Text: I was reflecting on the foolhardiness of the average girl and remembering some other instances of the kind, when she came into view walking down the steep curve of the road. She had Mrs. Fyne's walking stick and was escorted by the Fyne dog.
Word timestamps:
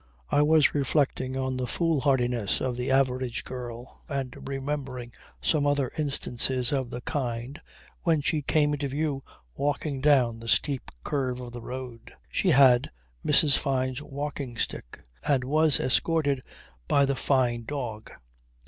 I 0.31 0.41
was 0.41 0.73
reflecting 0.73 1.37
on 1.37 1.57
the 1.57 1.67
foolhardiness 1.67 2.59
of 2.59 2.75
the 2.75 2.89
average 2.89 3.43
girl 3.43 4.01
and 4.09 4.47
remembering 4.49 5.11
some 5.41 5.67
other 5.67 5.91
instances 5.95 6.71
of 6.73 6.89
the 6.89 7.01
kind, 7.01 7.61
when 8.01 8.21
she 8.21 8.41
came 8.41 8.73
into 8.73 8.87
view 8.87 9.23
walking 9.53 10.01
down 10.01 10.39
the 10.39 10.47
steep 10.47 10.89
curve 11.03 11.39
of 11.39 11.53
the 11.53 11.61
road. 11.61 12.13
She 12.31 12.49
had 12.49 12.89
Mrs. 13.23 13.57
Fyne's 13.57 14.01
walking 14.01 14.57
stick 14.57 15.03
and 15.23 15.43
was 15.43 15.79
escorted 15.79 16.41
by 16.87 17.05
the 17.05 17.15
Fyne 17.15 17.63
dog. 17.65 18.09